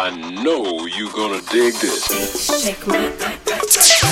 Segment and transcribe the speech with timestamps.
[0.00, 2.06] I know you gonna dig this.
[2.62, 3.10] Shake my
[3.66, 4.06] show,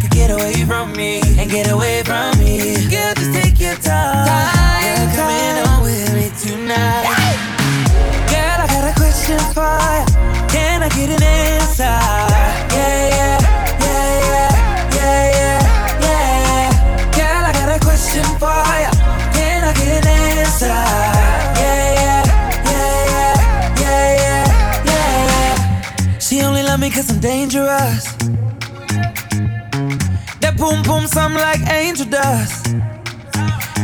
[0.02, 2.74] could get away from me and get away from me.
[2.90, 4.26] Girl, just take your time.
[4.82, 7.06] Girl, come in on with me tonight.
[8.32, 10.06] Girl, I got a question for you.
[10.50, 11.96] Can I get an answer?
[12.74, 13.38] Yeah, yeah,
[13.84, 14.50] yeah, yeah,
[14.98, 15.60] yeah, yeah,
[16.06, 16.70] yeah.
[17.18, 18.92] Girl, I got a question for you.
[19.38, 20.78] Can I get an answer?
[21.62, 22.22] Yeah, yeah,
[22.70, 23.34] yeah, yeah,
[23.82, 26.18] yeah, yeah, yeah.
[26.18, 28.21] She only love me cause I'm dangerous
[30.62, 32.66] boom boom some like angel dust.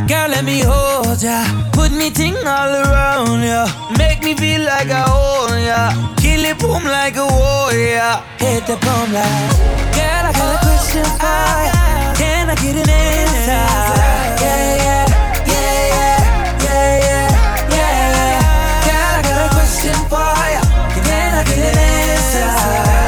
[0.07, 1.43] Girl, let me hold ya.
[1.73, 3.67] Put me ting all around ya.
[3.97, 5.81] Make me feel like I own ya.
[6.21, 8.13] Kill it boom like a warrior.
[8.39, 9.51] Hit the boom like.
[9.97, 11.75] Girl, I got a question for ya.
[12.19, 13.65] Can I get an answer?
[14.43, 15.05] Yeah, yeah,
[15.51, 16.21] yeah, yeah,
[16.65, 16.93] yeah,
[17.75, 18.37] yeah, yeah.
[18.87, 20.61] Girl, I got a question for ya.
[20.95, 22.98] Can I get an answer?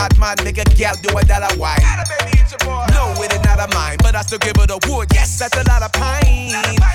[0.00, 1.76] Mad, mad, nigga, gal, do a dollar wine.
[2.94, 5.08] No, it is not a mine, but I still give it a wood.
[5.12, 6.52] Yes, that's a lot of pine.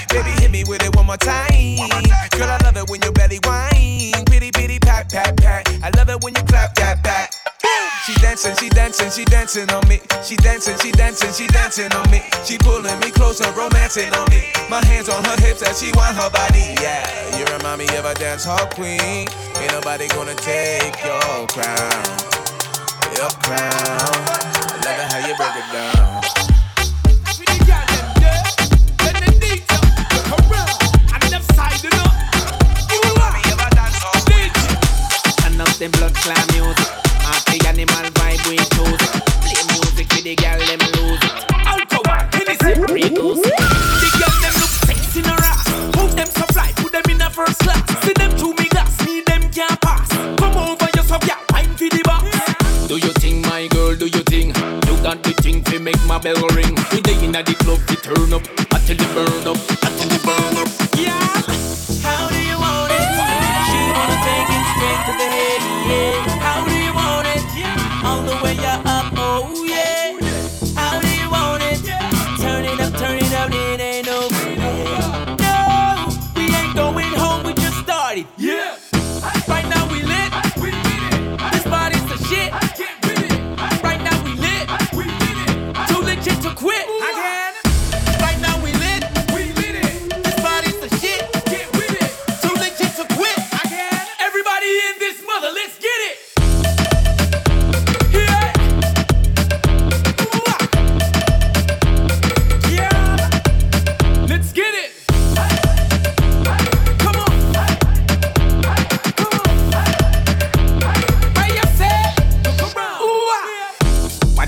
[0.10, 1.78] Baby, hit me with it one more time.
[2.38, 4.26] Girl, I love it when you belly whine.
[4.26, 5.70] Pitty, pitty, pat, pat, pat.
[5.84, 7.32] I love it when you clap that back.
[8.06, 10.00] She dancing, she dancing, she dancing on me.
[10.24, 12.22] She dancing, she dancing, she dancing on me.
[12.44, 14.42] She pulling me closer, romancing on me.
[14.70, 16.76] My hands on her hips as she want her body.
[16.82, 17.06] Yeah,
[17.38, 19.26] you remind me of a dance hall queen.
[19.58, 22.06] Ain't nobody gonna take your crown,
[23.18, 23.62] your crown.
[23.62, 26.22] I love it how you break it down.
[35.40, 36.88] Turn up them blood clot music.
[37.24, 39.04] Happy animal vibe we choose.
[39.40, 41.32] Play music with the girl them lose it.
[41.64, 43.56] Alcohol, Hennessy, reduce it.
[43.56, 45.68] The girl them look sexy in a ass.
[45.96, 47.84] Move them so fly, put them in a first class.
[48.04, 48.25] See
[55.86, 56.74] make my bell ring.
[56.92, 58.42] We day in the club, we turn up
[58.74, 60.65] until it burn up, until it burn up.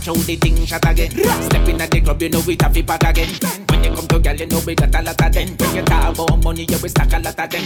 [0.07, 1.11] Watch how the thing shot again.
[1.11, 3.27] Step in at the club, you know it have to pack again.
[3.67, 5.49] When you come to girl, you know we got a lot of them.
[5.57, 7.65] When you talk about money, you we stack a lot of them.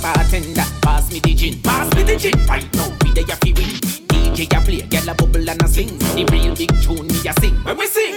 [0.00, 2.32] Bartender, pass me the gin, pass me the gin.
[2.46, 3.68] Right now, we there you win.
[4.08, 5.98] DJ a play, girl a bubble and a sing.
[6.16, 7.56] The real big tune me a sing.
[7.60, 8.16] When we sing,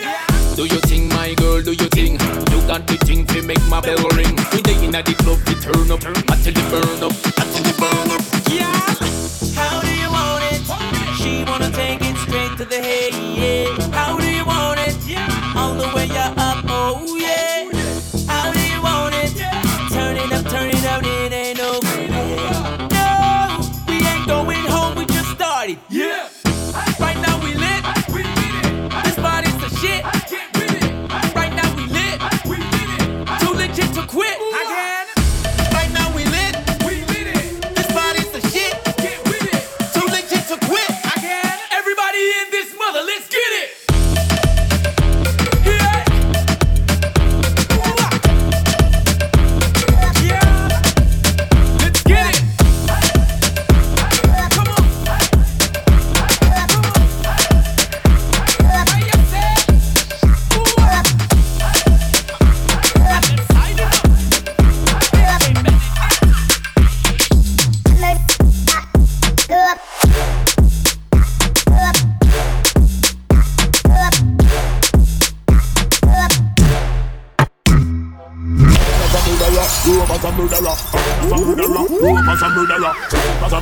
[0.55, 1.61] do you think, my girl?
[1.61, 4.39] Do you think you got the thing to make my bell ring?
[4.55, 8.07] We there at the club, we turn up until it burn up, until it burn
[8.15, 8.23] up.
[8.47, 8.71] Yeah.
[9.59, 10.63] How do you want it?
[11.19, 13.28] She wanna take it straight to the head,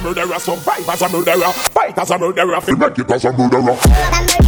[0.08, 4.47] murderer, survive as a murderer, fight as a murderer, make it as a murderer.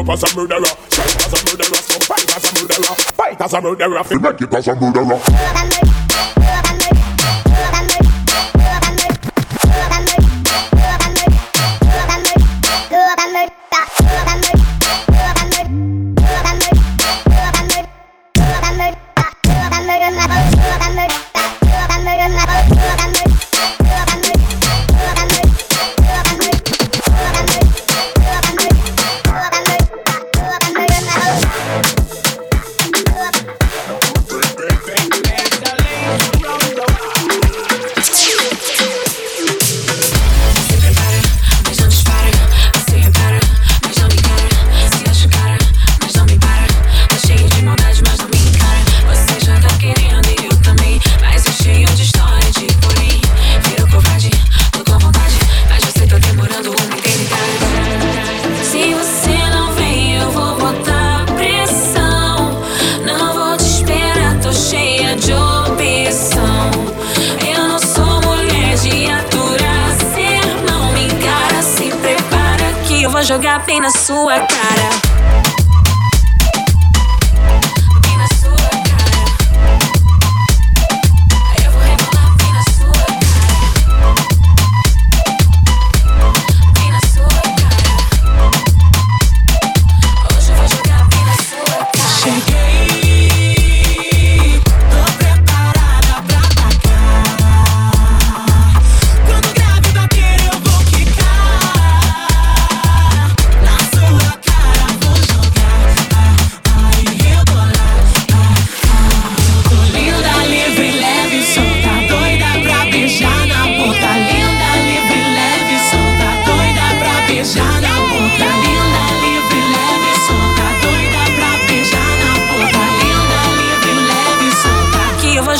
[0.00, 0.64] up as a murderer.
[0.88, 1.80] Strike as a murderer.
[1.82, 2.94] So fight as a murderer.
[3.14, 4.02] Fight as a murderer.
[4.20, 5.79] Make it as a murderer.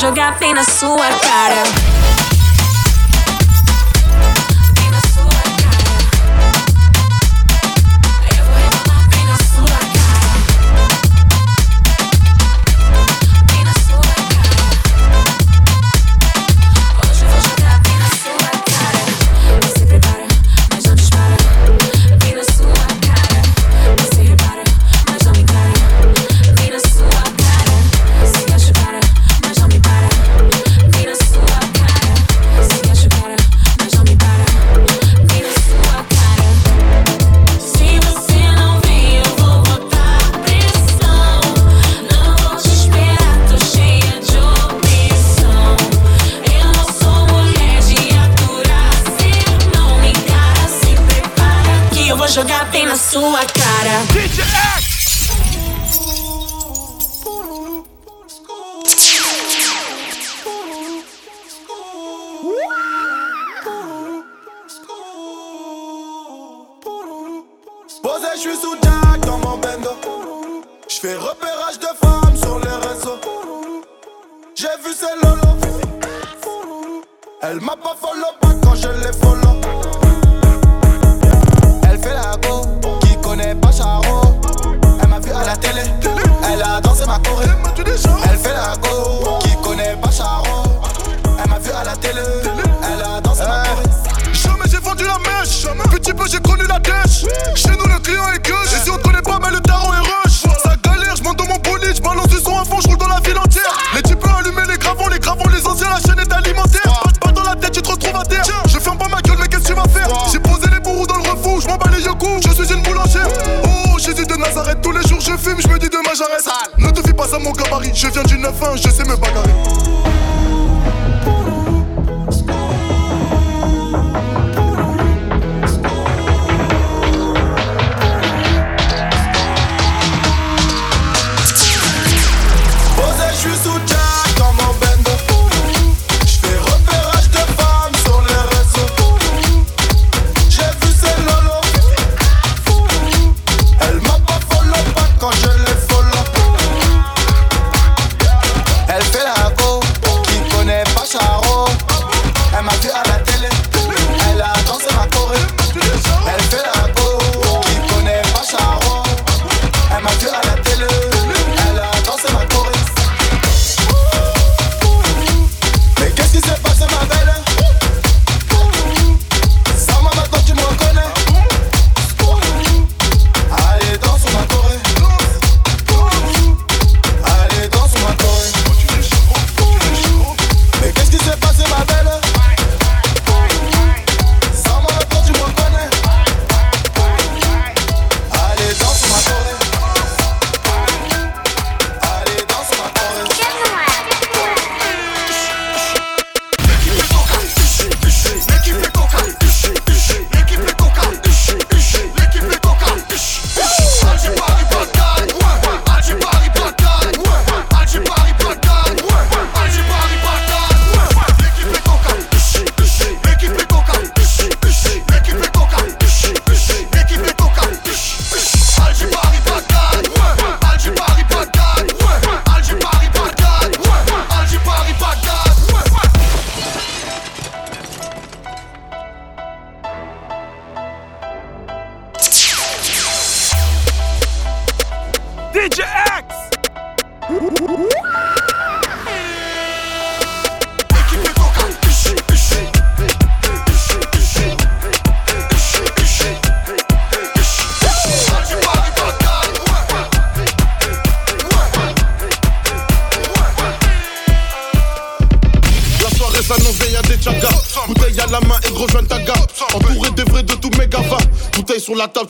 [0.00, 1.62] jogar bem na sua cara.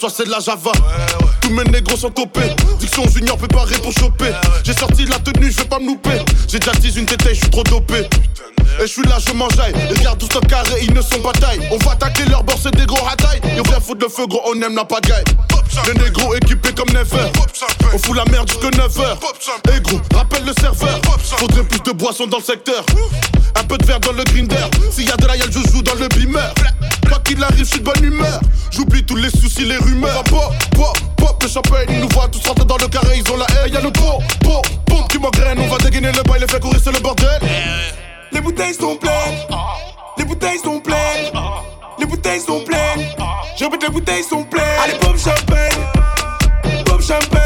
[0.01, 0.73] toi c'est de la Java.
[13.99, 15.25] Le feu, gros, on aime la pagaille.
[15.87, 17.31] Les négros équipés comme Never.
[17.93, 19.77] On fout la merde jusque 9h.
[19.77, 21.01] Et gros, rappelle le serveur.
[21.39, 22.85] Faudrait plus de boissons dans le secteur.
[23.57, 24.57] Un peu de verre dans le grinder.
[24.91, 26.53] S'il y a de la gueule, je joue dans le beamer.
[27.09, 28.41] Quoi qu'il arrive, je suis de bonne humeur.
[28.71, 30.25] J'oublie tous les soucis, les rumeurs.
[30.25, 31.87] Pop, pop, pop, le champagne.
[31.89, 33.71] Ils nous voient tous rentrer dans le carré, ils ont la haie.
[33.71, 35.59] Y'a le pot, pot, pompe qui m'engraine.
[35.61, 37.41] On va dégainer le bail, les fait courir, c'est le bordel.
[38.33, 39.39] Les bouteilles sont pleines.
[40.19, 41.33] Les bouteilles sont pleines.
[42.01, 43.07] Les bouteilles sont pleines.
[43.59, 44.65] Je répète, les bouteilles sont pleines.
[44.83, 45.69] Allez, pop champagne.
[46.87, 47.41] Pop champagne.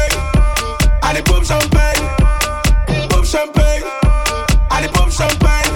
[1.01, 2.01] Allez, pop champagne.
[3.09, 3.83] Pop champagne.
[4.69, 5.71] Allez, pop champagne.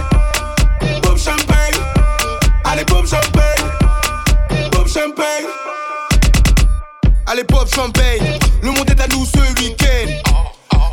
[1.02, 1.76] Pop champagne.
[2.64, 3.66] Allez, pop champagne.
[4.72, 5.46] Pop champagne.
[7.28, 8.40] Allez, pop champagne.
[8.62, 10.32] Le monde est à nous ce week-end.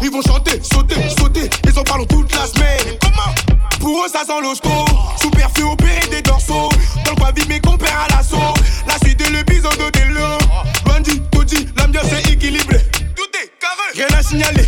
[0.03, 1.49] Ils vont chanter, sauter, sauter.
[1.65, 2.99] Ils en parlent toute la semaine.
[3.79, 4.71] Pour eux, ça sent l'hosto.
[5.21, 5.31] Sous
[5.71, 6.69] opéré des dorsaux.
[7.27, 8.55] Dans mes compères à l'assaut.
[8.87, 10.39] La suite le bison de Delo.
[10.85, 12.81] Bandit, Todi, l'ambiance est équilibrée.
[13.17, 13.91] Tout est carré.
[13.97, 14.65] Rien à signaler.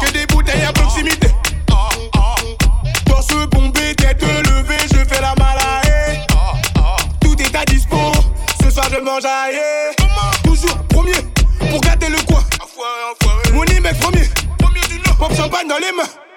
[0.00, 1.28] Que des bouteilles à proximité.
[3.04, 6.26] Torse bombé, tête levée, je fais la malaye.
[7.20, 7.98] Tout est à dispo.
[8.62, 9.60] Ce soir, je mange aïe.
[10.44, 11.20] Toujours premier
[11.70, 12.42] pour gâter le coin.
[13.52, 14.30] Mon mec premier.
[15.18, 16.27] Pop champagne dans les mains.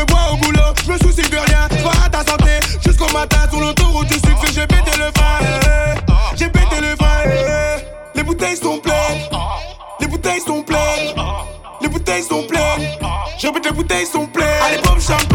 [0.00, 1.68] Je bois au boulot, je me soucie de rien.
[1.82, 4.52] Vois à ta santé jusqu'au matin sur l'autoroute du succès.
[4.54, 6.36] J'ai pété le eh.
[6.36, 8.16] j'ai pété le eh.
[8.16, 9.28] Les bouteilles sont pleines,
[10.00, 11.14] les bouteilles sont pleines,
[11.82, 12.88] les bouteilles sont pleines.
[13.42, 14.46] Répète, les bouteilles sont pleines.
[14.66, 15.29] Allez, pop champagne,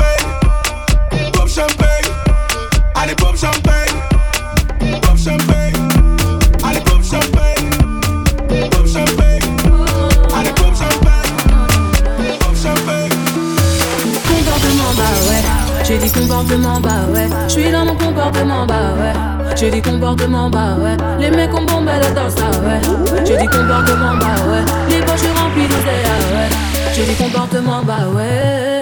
[16.06, 19.14] dit comportement bah ouais, je suis dans mon comportement bah ouais,
[19.56, 23.46] j'ai dit comportement bah ouais, les mecs ont bombé le dans ça ouais, j'ai dit
[23.48, 26.50] comportement bah ouais, les poches remplies d'oseille ouais,
[26.94, 28.75] j'ai dit comportement bah ouais.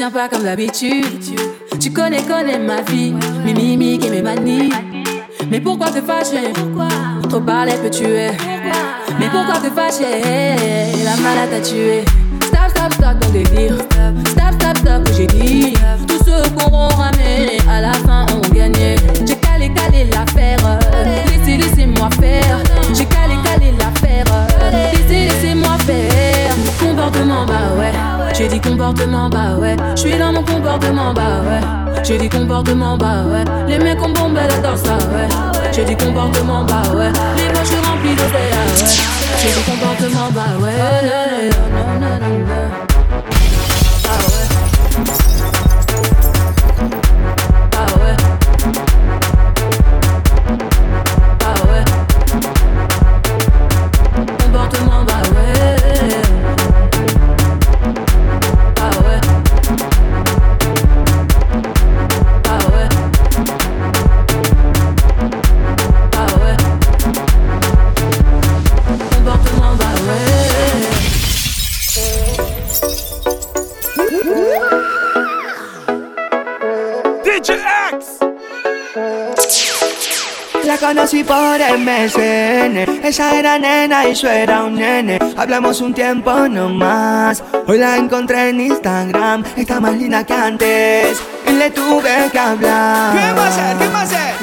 [0.00, 1.04] Tiens pas comme d'habitude.
[1.78, 3.12] Tu connais, connais ma vie.
[3.44, 4.72] Mes mimiques et mes manies.
[5.50, 6.54] Mais pourquoi te fâcher?
[7.28, 8.30] Trop parler peut tuer.
[9.18, 10.22] Mais pourquoi te fâcher?
[11.04, 12.02] La malade t'a tué.
[12.44, 13.76] Stop, stop, stop ton délire.
[32.10, 33.44] J'ai du comportement bas, ouais.
[33.68, 35.28] Les mecs ont bombé la danse, ah ouais.
[35.70, 37.12] J'ai du comportement bas, ouais.
[37.36, 38.84] Les poches remplies de ah ouais.
[39.40, 41.69] J'ai du comportement bas, ouais.
[81.30, 85.16] Por MSN, ella era nena y yo era un nene.
[85.36, 87.44] Hablamos un tiempo nomás.
[87.68, 91.22] Hoy la encontré en Instagram, está más linda que antes.
[91.46, 93.16] Y le tuve que hablar.
[93.16, 93.76] ¿Qué va a hacer?
[93.78, 94.34] ¿Qué va a hacer?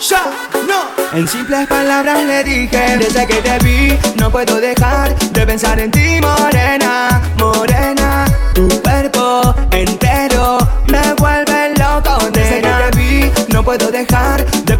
[0.00, 0.24] ya
[0.66, 1.16] no.
[1.16, 5.92] En simples palabras le dije, desde que te vi, no puedo dejar de pensar en
[5.92, 8.26] ti, morena, morena.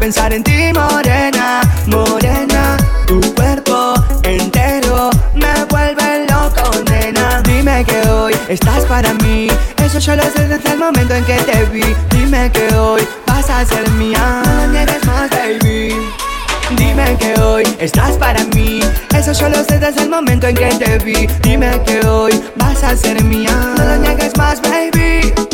[0.09, 2.79] Pensar en ti, morena, morena.
[3.07, 3.92] Tu cuerpo
[4.23, 7.42] entero me vuelve loco, nena.
[7.42, 9.49] Dime que hoy estás para mí,
[9.85, 11.94] eso yo lo sé desde el momento en que te vi.
[12.09, 15.94] Dime que hoy vas a ser mía, no niegues más, baby.
[16.79, 18.81] Dime que hoy estás para mí,
[19.14, 21.27] eso yo lo sé desde el momento en que te vi.
[21.42, 25.47] Dime que hoy vas a ser mía, no lo niegues más, baby.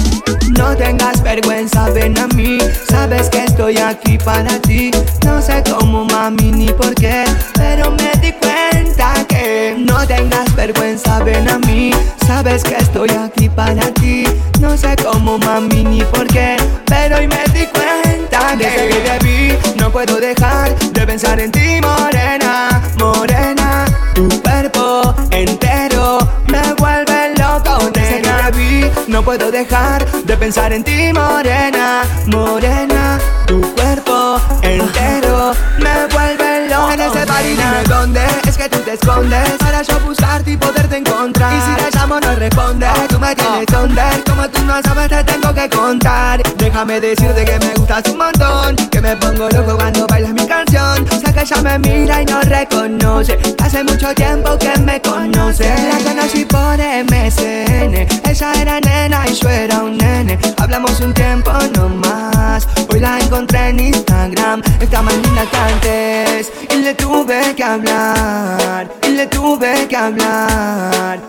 [0.57, 2.59] No tengas vergüenza, ven a mí.
[2.89, 4.91] Sabes que estoy aquí para ti.
[5.25, 7.25] No sé cómo, mami, ni por qué.
[7.55, 11.91] Pero me di cuenta que no tengas vergüenza, ven a mí.
[12.27, 14.25] Sabes que estoy aquí para ti.
[14.61, 16.57] No sé cómo, mami, ni por qué.
[16.87, 21.41] Pero hoy me di cuenta que desde que te vi, no puedo dejar de pensar
[21.41, 23.85] en ti, morena, morena.
[24.15, 25.94] Tu cuerpo entero
[29.15, 33.21] no puedo dejar de pensar en ti, morena, morena.
[33.47, 36.91] Tu cuerpo entero me vuelve loco.
[36.91, 40.97] En ese party dime dónde es que tú te escondes para yo buscarte y poderte
[40.97, 41.53] encontrar.
[41.55, 43.69] Y si te llamo no respondes, tú me tienesonder.
[43.69, 44.04] Como tú
[44.65, 46.43] no sabes te tengo que contar.
[46.57, 51.07] Déjame decirte que me gustas un montón, que me pongo loco cuando bailas mi canción.
[51.11, 53.39] Sé que ella me mira y no reconoce.
[53.63, 55.65] Hace mucho tiempo que me conoce.
[55.65, 58.07] La conocí por MSN.
[58.29, 60.39] Ella era nena y yo era un nene.
[60.57, 62.67] Hablamos un tiempo nomás.
[62.91, 64.63] Hoy la encontré en Instagram.
[64.81, 66.53] Está más linda que antes.
[66.71, 68.91] Y le tuve que hablar.
[69.07, 71.21] Y le tuve que hablar.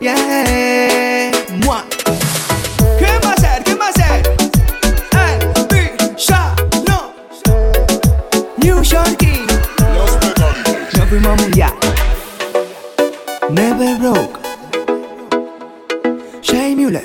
[0.00, 1.17] Yeah.
[8.88, 9.44] Yorkie.
[10.96, 11.74] Nos fuimos mundial.
[13.50, 14.38] Never broke.
[16.42, 17.04] Jay Mueller.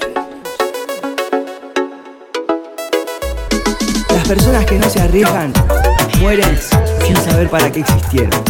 [4.15, 5.52] Las personas que no se arriesgan
[6.22, 6.58] mueren
[7.06, 8.43] sin saber para qué existieron.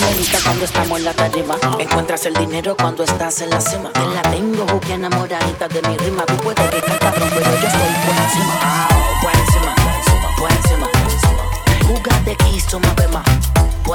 [0.00, 1.56] Bonita cuando estamos en la tarima.
[1.78, 3.92] Encuentras el dinero cuando estás en la cima.
[3.92, 6.24] Te la tengo, buque enamoradita de mi rima.
[6.26, 8.58] Tú puedes que cabrón, pero yo estoy por encima.
[8.62, 8.88] Ah,
[9.22, 11.42] por encima, por encima, por encima, por encima.
[11.86, 13.22] Jugate quiso más bema.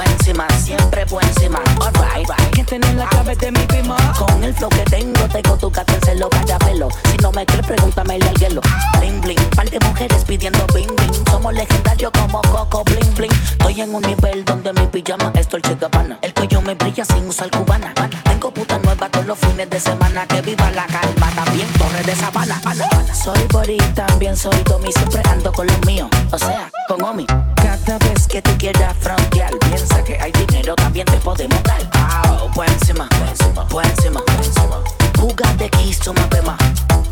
[0.02, 1.62] Encima, siempre por encima.
[1.80, 2.50] Alright, right.
[2.54, 3.96] Que tener la clave de mi prima.
[4.18, 6.88] Con el flow que tengo, tengo tu gato en celo para pelo.
[7.10, 8.60] Si no me crees, pregúntamele al hielo.
[8.98, 11.24] Bling bling, par de mujeres pidiendo bing bing.
[11.30, 13.32] Somos legendarios como Coco bling bling.
[13.32, 16.18] Estoy en un nivel donde mi pijama es Dolce Gabbana.
[16.22, 17.94] El cuello me brilla sin usar cubana.
[18.24, 20.26] Tengo puta nueva todos los fines de semana.
[20.26, 22.60] Que viva la calma, también torre de sabana.
[23.12, 24.92] Soy Bori, también soy Domi.
[24.92, 27.26] Siempre ando con los míos, o sea, con Omi.
[27.56, 31.80] Cada vez que tú quieras frontear, piensa que hay dinero, también te podemos dar.
[31.92, 34.80] Ah, encima, por encima, por encima, por encima.
[35.18, 36.56] Jugate quiso más bema.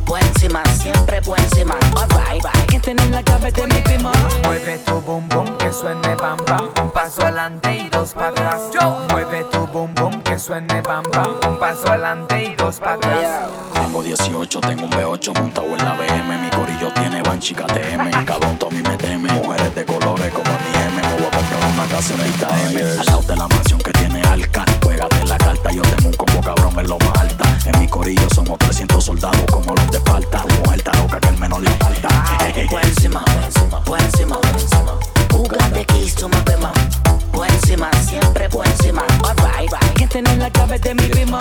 [0.04, 1.74] Por encima, siempre por encima.
[1.96, 2.70] Alright, right.
[2.70, 4.12] Que tener la de mi prima.
[4.44, 8.60] Mueve tu bum bum que suene bam bam, un paso adelante y dos para atrás.
[9.10, 13.48] Mueve tu bum bum que suene bam bam, un paso adelante y dos para atrás.
[13.74, 16.38] Tengo 18, tengo un B8 montado en la BM.
[16.38, 18.24] Mi corillo tiene banchi KTM.
[18.24, 19.32] Cabrón, Tommy me teme.
[19.32, 21.02] Mujeres de colores como mi M.
[21.02, 23.00] Me voy a comprar una casa en el KM.
[23.00, 24.64] Al lado de la mansión que tiene Alca.
[24.82, 27.13] Juégate la carta, yo tengo un combo cabrón en lo más
[28.04, 30.42] corillo somos 300 soldados como los de falta.
[30.42, 32.08] Tu mujer está loca que el menos le falta.
[32.68, 34.98] Por encima, por encima, por encima, por encima.
[35.32, 36.72] Jugate quiso más bema.
[37.32, 39.04] Por encima, siempre por encima.
[39.24, 39.94] Alright, right.
[39.94, 41.40] Que tener la clave de mi prima.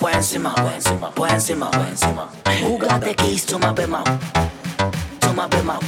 [0.00, 2.28] Por encima, por encima, por encima, por encima.
[2.62, 4.02] Jugate quiso más bema.
[5.20, 5.78] Toma bema.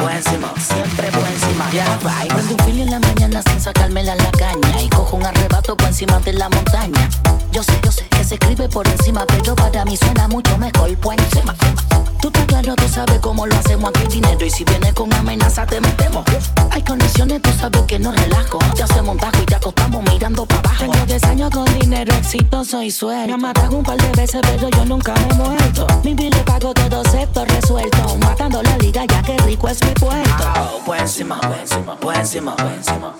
[0.00, 1.70] Por encima, siempre por encima.
[1.70, 2.32] Yeah, right.
[2.32, 4.80] Prendo un fili en la mañana sin sacármela la caña.
[4.82, 7.08] Y cojo un arrebato por encima de la montaña.
[7.52, 10.96] Yo sé, yo sé que se escribe por encima, pero para mí suena mucho mejor
[10.96, 11.54] por encima.
[12.20, 14.44] Tú estás claro, tú sabes cómo lo hacemos aquí dinero.
[14.44, 16.24] Y si vienes con amenaza, te metemos.
[16.70, 18.58] Hay conexiones, tú sabes que no relajo.
[18.74, 20.78] Te hacemos un y te acostamos mirando para abajo.
[20.78, 23.38] Tengo 10 años con dinero exitoso y suelto.
[23.38, 25.86] Me han un par de veces, pero yo nunca me he muerto.
[26.04, 28.16] Mi bill le pago todo esto resuelto.
[28.18, 30.44] Matando la liga, ya que rico es mi puerto.
[30.84, 33.14] Por encima, por encima, por encima, por encima.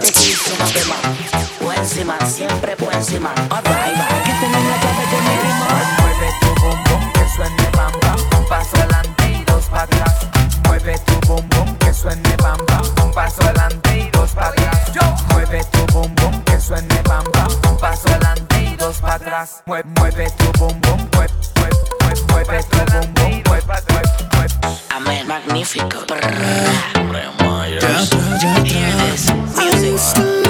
[0.00, 0.94] Quiso más bema.
[1.60, 3.32] Por encima, siempre por encima.
[3.50, 3.92] Alright,
[6.40, 10.14] tu bum bum que suene bam bam, un paso adelante dos para atrás.
[10.66, 14.92] Mueve tu bum bum que suene bam bam, un paso adelante dos para atrás.
[15.30, 18.42] Mueve tu bum bum que suene bam bam, un paso adelante
[19.02, 19.62] para atrás.
[19.66, 20.26] Mueve, tu mueve,
[21.54, 21.62] tu
[25.26, 26.04] magnífico.
[29.58, 30.41] Music.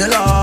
[0.00, 0.39] your love.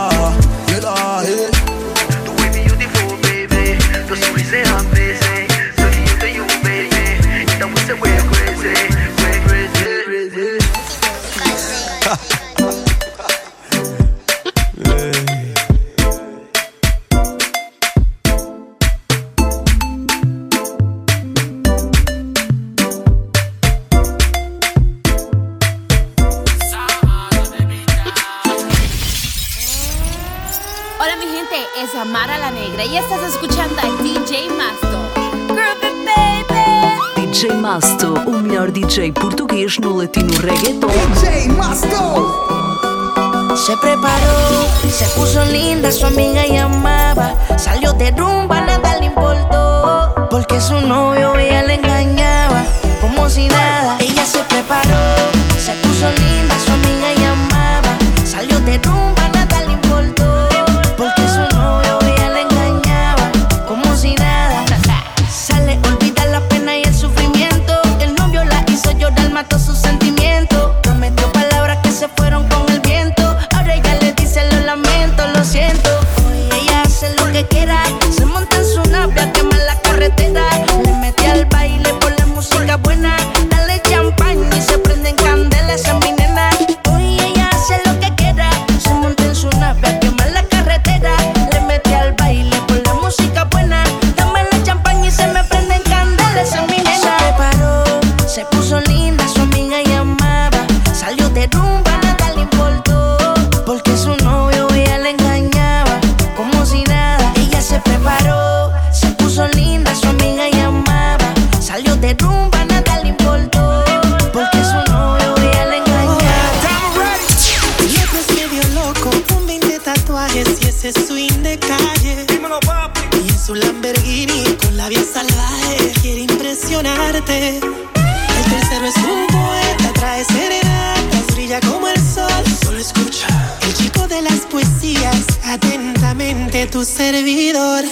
[137.47, 137.87] Descubridora,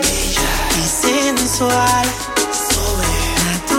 [0.00, 2.06] bella y sensual,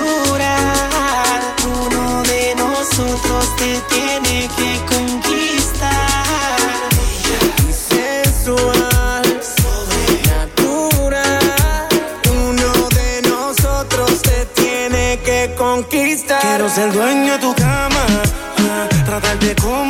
[0.05, 1.41] sobrenatural.
[1.66, 5.89] Uno de nosotros te tiene que conquistar.
[6.91, 9.26] Bella y sensual,
[9.57, 11.39] sobrenatural.
[12.32, 16.41] Uno de nosotros te tiene que conquistar.
[16.41, 18.05] Quiero ser dueño de tu cama,
[18.60, 19.89] ah, tratarte como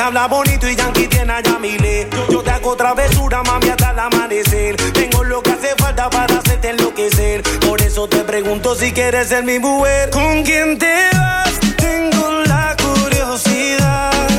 [0.00, 2.08] Habla bonito y Yankee tiene a Yamile.
[2.30, 4.76] Yo te hago travesura, mami, hasta el amanecer.
[4.92, 7.42] Tengo lo que hace falta para hacerte enloquecer.
[7.60, 10.08] Por eso te pregunto si quieres ser mi mujer.
[10.08, 11.60] ¿Con quién te vas?
[11.76, 14.29] Tengo la curiosidad.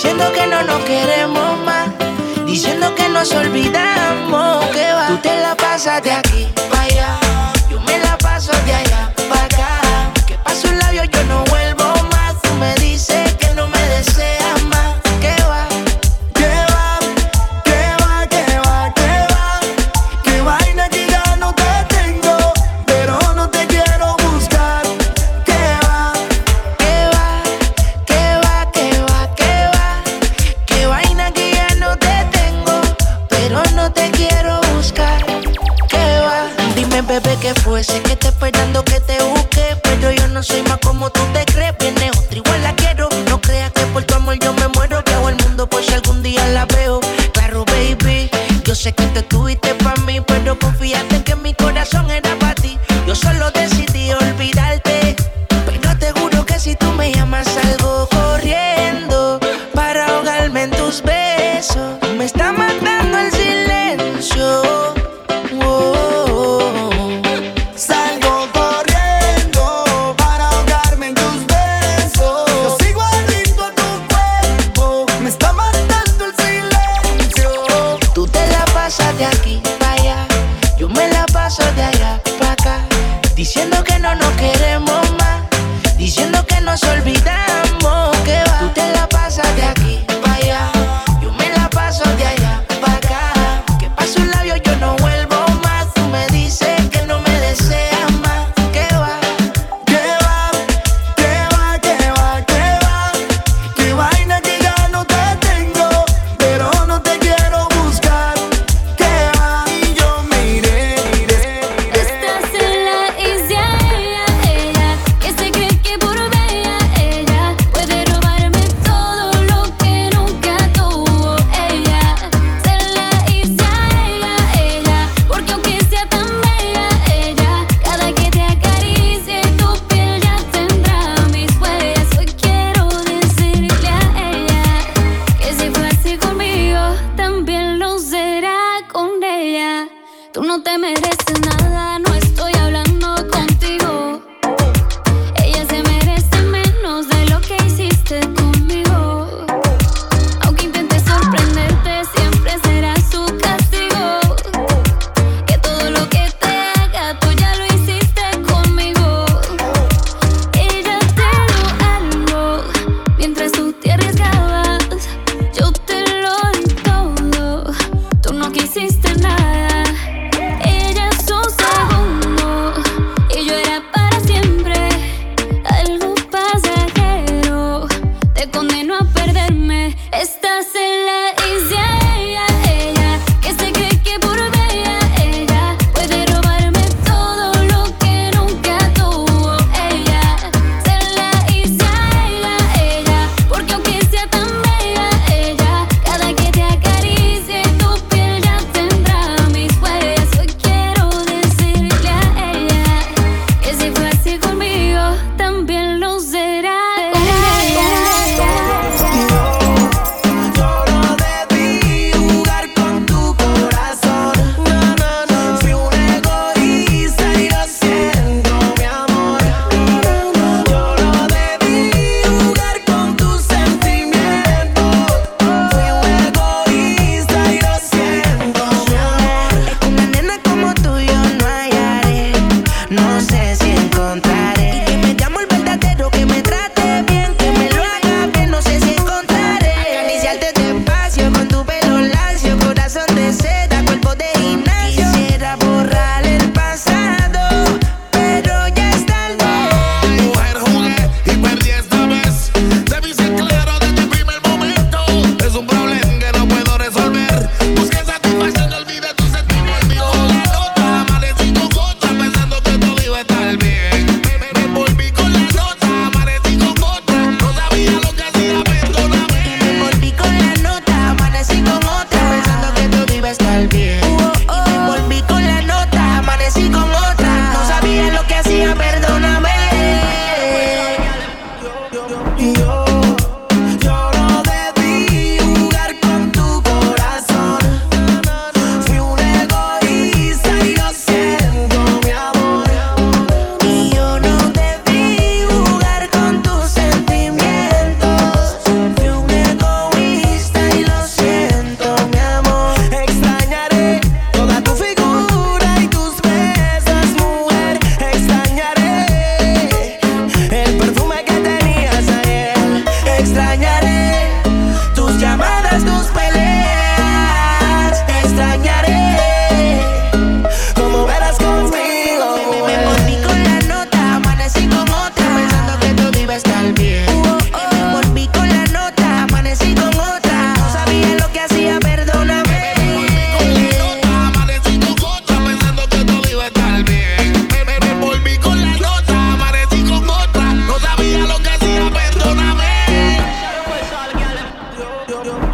[0.00, 1.88] Diciendo que no nos queremos más.
[2.46, 4.64] Diciendo que nos olvidamos.
[4.66, 5.08] Que va.
[5.08, 6.46] Tú te la pasas de aquí.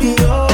[0.04, 0.53] y yo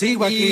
[0.00, 0.50] sigo aquí.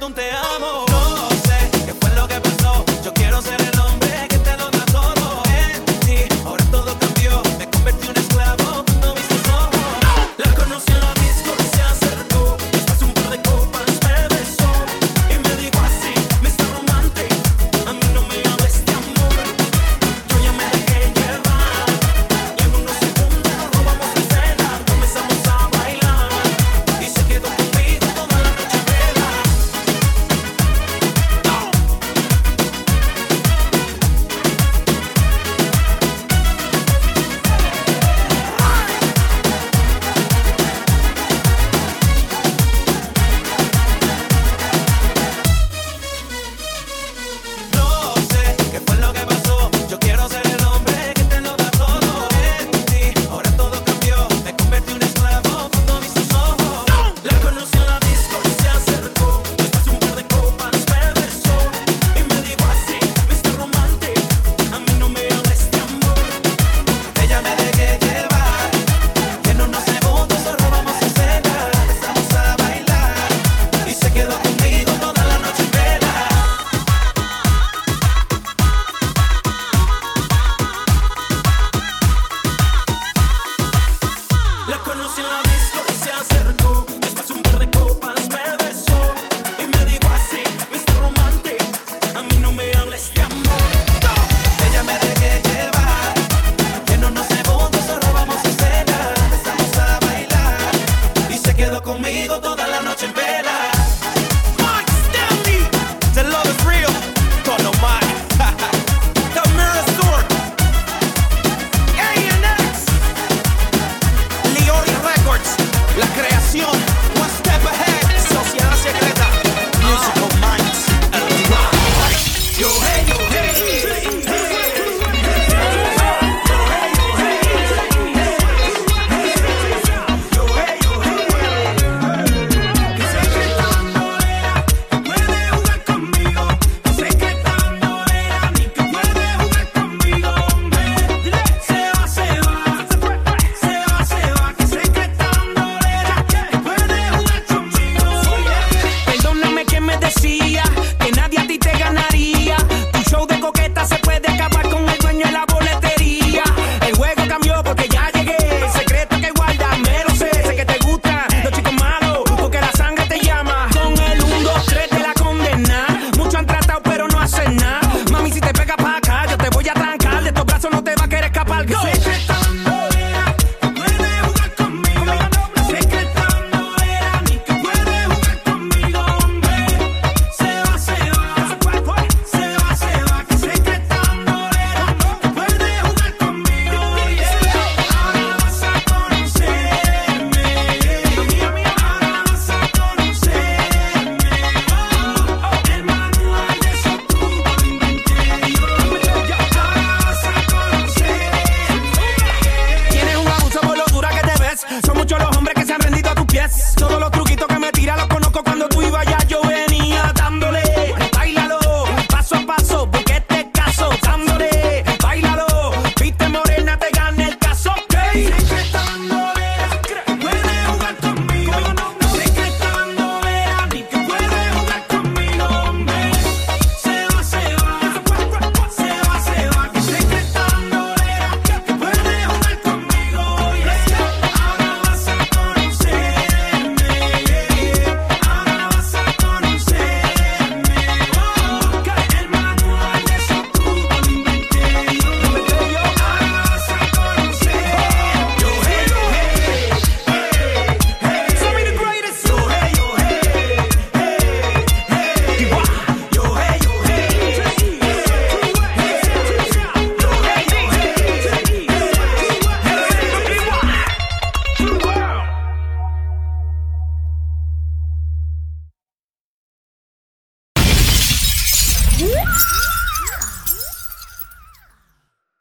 [0.00, 0.49] darte un te.